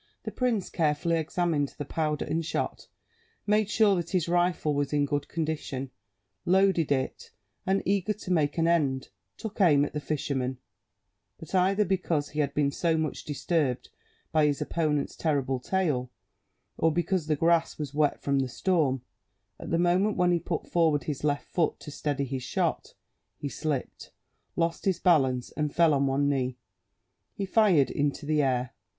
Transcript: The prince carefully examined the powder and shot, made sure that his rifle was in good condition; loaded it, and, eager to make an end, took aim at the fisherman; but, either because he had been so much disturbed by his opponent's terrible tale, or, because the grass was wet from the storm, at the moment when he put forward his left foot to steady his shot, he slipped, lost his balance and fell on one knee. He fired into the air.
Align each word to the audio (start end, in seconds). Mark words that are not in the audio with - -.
The 0.23 0.31
prince 0.31 0.71
carefully 0.71 1.17
examined 1.17 1.75
the 1.77 1.85
powder 1.85 2.25
and 2.25 2.43
shot, 2.43 2.87
made 3.45 3.69
sure 3.69 3.95
that 3.97 4.09
his 4.09 4.27
rifle 4.27 4.73
was 4.73 4.91
in 4.93 5.05
good 5.05 5.27
condition; 5.27 5.91
loaded 6.43 6.91
it, 6.91 7.29
and, 7.67 7.83
eager 7.85 8.13
to 8.13 8.31
make 8.31 8.57
an 8.57 8.67
end, 8.67 9.09
took 9.37 9.61
aim 9.61 9.85
at 9.85 9.93
the 9.93 9.99
fisherman; 9.99 10.57
but, 11.37 11.53
either 11.53 11.85
because 11.85 12.29
he 12.29 12.39
had 12.39 12.55
been 12.55 12.71
so 12.71 12.97
much 12.97 13.25
disturbed 13.25 13.89
by 14.31 14.47
his 14.47 14.59
opponent's 14.59 15.15
terrible 15.15 15.59
tale, 15.59 16.09
or, 16.79 16.91
because 16.91 17.27
the 17.27 17.35
grass 17.35 17.77
was 17.77 17.93
wet 17.93 18.19
from 18.23 18.39
the 18.39 18.49
storm, 18.49 19.03
at 19.59 19.69
the 19.69 19.77
moment 19.77 20.17
when 20.17 20.31
he 20.31 20.39
put 20.39 20.65
forward 20.67 21.03
his 21.03 21.23
left 21.23 21.45
foot 21.47 21.79
to 21.79 21.91
steady 21.91 22.25
his 22.25 22.41
shot, 22.41 22.95
he 23.37 23.47
slipped, 23.47 24.11
lost 24.55 24.85
his 24.85 24.99
balance 24.99 25.51
and 25.51 25.75
fell 25.75 25.93
on 25.93 26.07
one 26.07 26.27
knee. 26.27 26.57
He 27.35 27.45
fired 27.45 27.91
into 27.91 28.25
the 28.25 28.41
air. 28.41 28.73